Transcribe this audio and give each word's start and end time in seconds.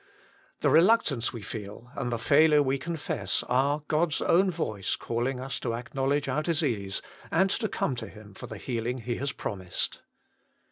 The 0.61 0.71
reluctance 0.71 1.31
we 1.31 1.43
feel, 1.43 1.91
and 1.93 2.11
the 2.11 2.17
failure 2.17 2.63
we 2.63 2.79
confess, 2.79 3.43
are 3.43 3.83
God 3.87 4.13
s 4.13 4.19
own 4.21 4.49
voice 4.49 4.95
calling 4.95 5.39
us 5.39 5.59
to 5.59 5.75
acknowledge 5.75 6.27
our 6.27 6.41
disease, 6.41 7.03
and 7.29 7.51
to 7.51 7.69
come 7.69 7.95
to 7.97 8.07
Him 8.07 8.33
for 8.33 8.47
the 8.47 8.57
healing 8.57 8.97
He 9.01 9.17
has 9.17 9.31
promised. 9.31 9.99